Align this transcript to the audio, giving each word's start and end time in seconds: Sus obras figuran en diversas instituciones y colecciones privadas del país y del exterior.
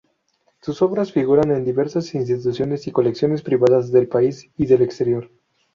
Sus 0.63 0.81
obras 0.81 1.11
figuran 1.11 1.51
en 1.51 1.63
diversas 1.63 2.15
instituciones 2.15 2.87
y 2.87 2.91
colecciones 2.91 3.43
privadas 3.43 3.91
del 3.91 4.07
país 4.07 4.49
y 4.57 4.65
del 4.65 4.81
exterior. 4.81 5.29